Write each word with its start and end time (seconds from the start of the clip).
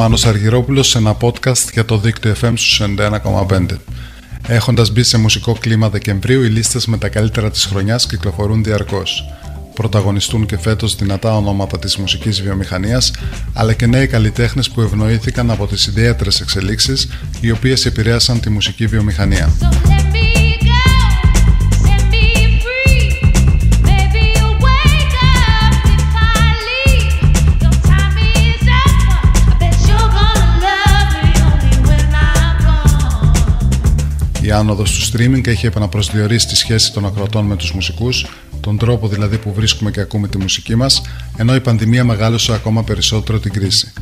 Μάνος 0.00 0.26
Αργυρόπουλος 0.26 0.88
σε 0.88 0.98
ένα 0.98 1.16
podcast 1.20 1.72
για 1.72 1.84
το 1.84 1.98
δίκτυο 1.98 2.34
FM 2.42 2.52
στους 2.54 2.80
91,5. 2.80 3.66
Έχοντας 4.46 4.90
μπει 4.90 5.02
σε 5.02 5.18
μουσικό 5.18 5.52
κλίμα 5.60 5.88
Δεκεμβρίου, 5.88 6.42
οι 6.42 6.48
λίστες 6.48 6.86
με 6.86 6.98
τα 6.98 7.08
καλύτερα 7.08 7.50
της 7.50 7.64
χρονιάς 7.64 8.06
κυκλοφορούν 8.06 8.64
διαρκώς. 8.64 9.24
Πρωταγωνιστούν 9.74 10.46
και 10.46 10.58
φέτος 10.58 10.96
δυνατά 10.96 11.36
ονόματα 11.36 11.78
της 11.78 11.96
μουσικής 11.96 12.42
βιομηχανίας, 12.42 13.12
αλλά 13.52 13.72
και 13.72 13.86
νέοι 13.86 14.06
καλλιτέχνες 14.06 14.70
που 14.70 14.80
ευνοήθηκαν 14.80 15.50
από 15.50 15.66
τις 15.66 15.86
ιδιαίτερες 15.86 16.40
εξελίξεις, 16.40 17.08
οι 17.40 17.50
οποίες 17.50 17.86
επηρέασαν 17.86 18.40
τη 18.40 18.50
μουσική 18.50 18.86
βιομηχανία. 18.86 19.50
Η 34.48 34.50
άνοδος 34.50 34.92
του 34.92 35.18
streaming 35.18 35.46
έχει 35.46 35.66
επαναπροσδιορίσει 35.66 36.46
τη 36.46 36.56
σχέση 36.56 36.92
των 36.92 37.06
ακροατών 37.06 37.46
με 37.46 37.56
τους 37.56 37.72
μουσικούς, 37.72 38.26
τον 38.60 38.78
τρόπο 38.78 39.08
δηλαδή 39.08 39.38
που 39.38 39.52
βρίσκουμε 39.52 39.90
και 39.90 40.00
ακούμε 40.00 40.28
τη 40.28 40.38
μουσική 40.38 40.74
μας, 40.74 41.02
ενώ 41.36 41.54
η 41.54 41.60
πανδημία 41.60 42.04
μεγάλωσε 42.04 42.52
ακόμα 42.52 42.84
περισσότερο 42.84 43.38
την 43.38 43.52
κρίση. 43.52 43.92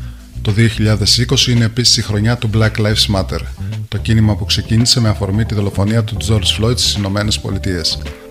Το 0.42 0.52
2020 0.52 1.46
είναι 1.46 1.64
επίσης 1.64 1.96
η 1.96 2.02
χρονιά 2.02 2.37
του 2.37 2.51
Black 2.54 2.70
Lives 2.78 3.14
Matter, 3.14 3.40
το 3.88 3.98
κίνημα 3.98 4.37
που 4.37 4.45
ξεκίνησε 4.45 5.01
με 5.01 5.09
αφορμή 5.09 5.45
τη 5.45 5.54
δολοφονία 5.54 6.04
του 6.04 6.16
George 6.28 6.65
Floyd 6.65 6.78
στις 6.78 6.95
ΗΠΑ. 6.95 7.82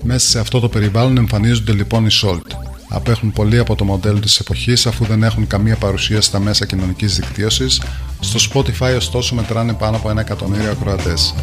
Μέσα 0.03 0.27
σε 0.27 0.39
αυτό 0.39 0.59
το 0.59 0.69
περιβάλλον 0.69 1.17
εμφανίζονται 1.17 1.73
λοιπόν 1.73 2.05
οι 2.05 2.09
Salt, 2.21 2.64
απέχουν 2.89 3.31
πολύ 3.31 3.57
από 3.57 3.75
το 3.75 3.83
μοντέλο 3.83 4.19
της 4.19 4.39
εποχής 4.39 4.85
αφού 4.85 5.05
δεν 5.05 5.23
έχουν 5.23 5.47
καμία 5.47 5.75
παρουσία 5.75 6.21
στα 6.21 6.39
μέσα 6.39 6.65
κοινωνικής 6.65 7.15
δικτύωσης. 7.15 7.81
Στο 8.19 8.39
Spotify 8.53 8.95
ωστόσο 8.97 9.35
μετράνε 9.35 9.73
πάνω 9.73 9.97
από 9.97 10.09
ένα 10.09 10.21
εκατομμύριο 10.21 10.71
ακροατές. 10.71 11.33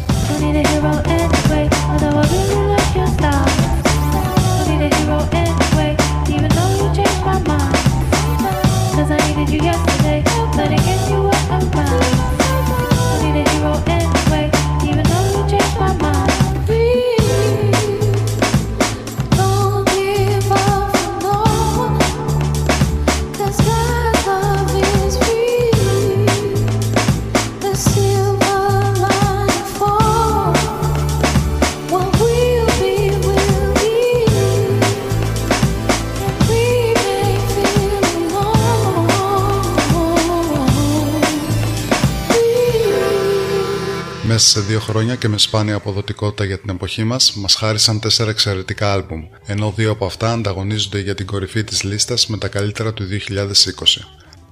Μέσα 44.33 44.47
σε 44.47 44.59
δύο 44.59 44.79
χρόνια 44.79 45.15
και 45.15 45.27
με 45.27 45.37
σπάνια 45.37 45.75
αποδοτικότητα 45.75 46.45
για 46.45 46.59
την 46.59 46.69
εποχή 46.69 47.03
μας, 47.03 47.33
μας 47.33 47.55
χάρισαν 47.55 47.99
τέσσερα 47.99 48.29
εξαιρετικά 48.29 48.93
άλμπουμ, 48.93 49.23
ενώ 49.45 49.71
δύο 49.75 49.91
από 49.91 50.05
αυτά 50.05 50.31
ανταγωνίζονται 50.31 50.99
για 50.99 51.15
την 51.15 51.25
κορυφή 51.25 51.63
της 51.63 51.83
λίστας 51.83 52.27
με 52.27 52.37
τα 52.37 52.47
καλύτερα 52.47 52.93
του 52.93 53.03
2020. 53.03 54.05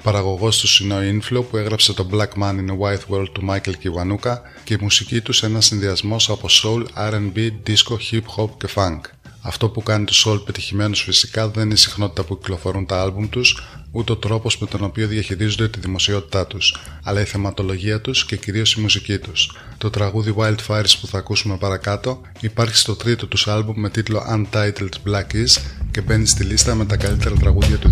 Παραγωγός 0.04 0.60
τους 0.60 0.80
είναι 0.80 0.94
ο 0.94 1.00
Inflow 1.00 1.44
που 1.50 1.58
έγραψε 1.58 1.94
το 1.94 2.08
Black 2.12 2.42
Man 2.42 2.56
in 2.56 2.70
a 2.70 2.78
White 2.80 3.16
World 3.16 3.30
του 3.32 3.46
Michael 3.50 3.74
Kiwanuka 3.84 4.38
και 4.64 4.74
η 4.74 4.78
μουσική 4.82 5.22
τους 5.22 5.44
ένα 5.44 5.62
συνδυασμός 5.62 6.30
από 6.30 6.48
soul, 6.64 6.84
RB, 7.12 7.52
disco, 7.68 7.96
hip 8.12 8.44
hop 8.44 8.50
και 8.58 8.68
funk. 8.76 9.21
Αυτό 9.42 9.70
που 9.70 9.84
κάνει 9.84 10.06
του 10.06 10.14
soul 10.16 10.42
πετυχημένου 10.46 10.96
φυσικά 10.96 11.50
δεν 11.50 11.64
είναι 11.64 11.74
η 11.74 11.78
συχνότητα 11.78 12.24
που 12.24 12.38
κυκλοφορούν 12.38 12.86
τα 12.86 13.02
άλμπουμ 13.02 13.30
τους, 13.30 13.64
ούτε 13.92 14.12
ο 14.12 14.16
τρόπος 14.16 14.58
με 14.58 14.68
τον 14.68 14.84
οποίο 14.84 15.08
διαχειρίζονται 15.08 15.68
τη 15.68 15.80
δημοσιότητά 15.80 16.48
τους, 16.48 16.80
αλλά 17.04 17.22
η 17.22 17.26
θεματολογία 17.26 18.02
τους 18.02 18.26
και 18.26 18.36
κυρίως 18.36 18.74
η 18.74 18.82
μουσική 18.82 19.18
τους. 19.18 19.58
Το 19.78 19.90
τραγούδι 19.90 20.36
Wildfires 20.38 20.96
που 21.02 21.08
θα 21.08 21.18
ακούσουμε 21.18 21.58
παρακάτω 21.58 22.22
υπάρχει 22.40 22.76
στο 22.76 22.96
τρίτο 22.96 23.28
τους 23.28 23.48
άλμπουμ 23.48 23.80
με 23.80 23.90
τίτλο 23.90 24.24
Untitled 24.32 25.10
Black 25.10 25.34
Is 25.34 25.62
και 25.92 26.02
μπαίνει 26.02 26.26
στη 26.26 26.44
λίστα 26.44 26.76
με 26.76 26.86
τα 26.86 26.98
καλύτερα 26.98 27.36
τραγούδια 27.36 27.78
του 27.78 27.92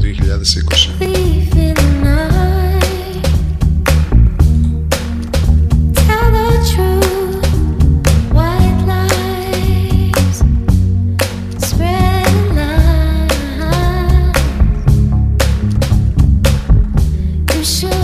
2020. 1.01 1.78
是 17.61 17.98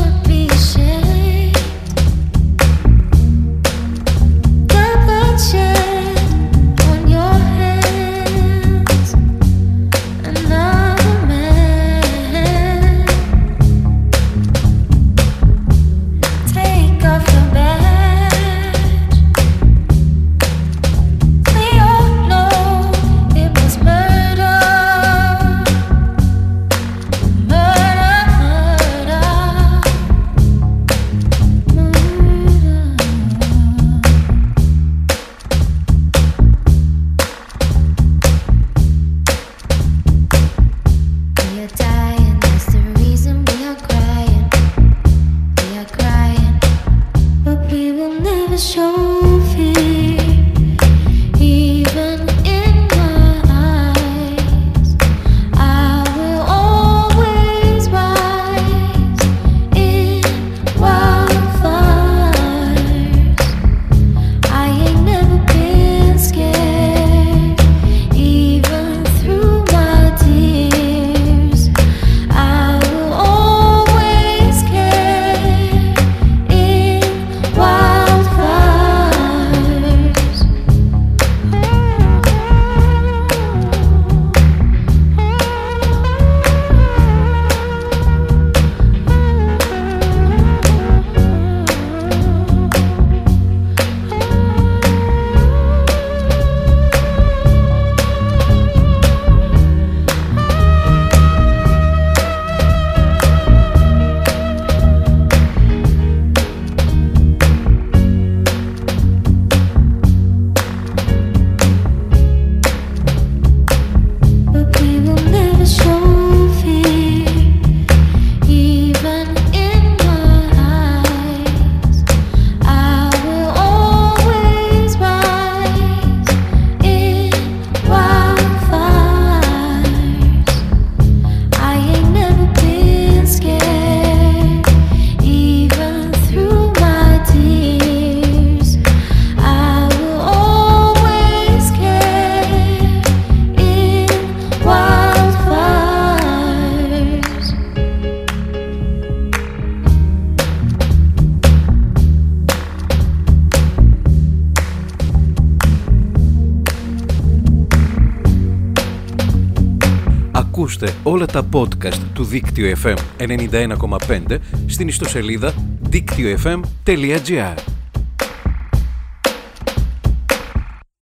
Ακούστε 160.65 160.93
όλα 161.03 161.25
τα 161.25 161.49
podcast 161.53 162.01
του 162.13 162.23
Δίκτυο 162.23 162.75
FM 162.83 162.95
91,5 163.17 164.37
στην 164.65 164.87
ιστοσελίδα 164.87 165.53
δίκτυοfm.gr 165.89 167.74